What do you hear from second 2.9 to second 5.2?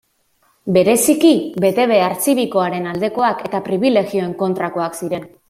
aldekoak eta pribilegioen kontrakoak